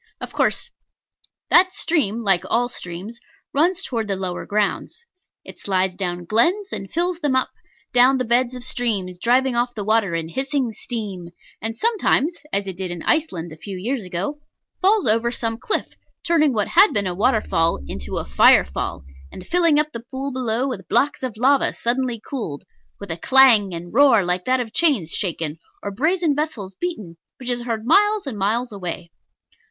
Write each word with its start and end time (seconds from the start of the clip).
Of 0.19 0.33
course 0.33 0.71
that 1.51 1.73
stream, 1.73 2.23
like 2.23 2.43
all 2.49 2.69
streams, 2.69 3.19
runs 3.53 3.83
towards 3.83 4.07
the 4.07 4.15
lower 4.15 4.47
grounds. 4.47 5.05
It 5.45 5.59
slides 5.59 5.93
down 5.93 6.25
glens, 6.25 6.73
and 6.73 6.89
fills 6.89 7.19
them 7.19 7.35
up; 7.35 7.51
down 7.93 8.17
the 8.17 8.25
beds 8.25 8.55
of 8.55 8.63
streams, 8.63 9.19
driving 9.19 9.55
off 9.55 9.75
the 9.75 9.83
water 9.83 10.15
in 10.15 10.29
hissing 10.29 10.73
steam; 10.73 11.29
and 11.61 11.77
sometimes 11.77 12.35
(as 12.51 12.65
it 12.65 12.77
did 12.77 12.89
in 12.89 13.03
Iceland 13.03 13.51
a 13.51 13.57
few 13.57 13.77
years 13.77 14.03
ago) 14.03 14.41
falls 14.81 15.05
over 15.05 15.29
some 15.29 15.59
cliff, 15.59 15.93
turning 16.23 16.51
what 16.51 16.69
had 16.69 16.93
been 16.93 17.05
a 17.05 17.13
water 17.13 17.39
fall 17.43 17.77
into 17.87 18.17
a 18.17 18.25
fire 18.25 18.65
fall, 18.65 19.03
and 19.31 19.45
filling 19.45 19.77
up 19.79 19.91
the 19.91 19.99
pool 20.09 20.31
below 20.33 20.67
with 20.67 20.87
blocks 20.87 21.21
of 21.21 21.37
lava 21.37 21.73
suddenly 21.73 22.19
cooled, 22.19 22.63
with 22.99 23.11
a 23.11 23.17
clang 23.17 23.71
and 23.71 23.93
roar 23.93 24.25
like 24.25 24.45
that 24.45 24.59
of 24.59 24.73
chains 24.73 25.11
shaken 25.11 25.59
or 25.83 25.91
brazen 25.91 26.35
vessels 26.35 26.73
beaten, 26.73 27.17
which 27.37 27.51
is 27.51 27.61
heard 27.65 27.85
miles 27.85 28.25
and 28.25 28.39
miles 28.39 28.71
away. 28.71 29.11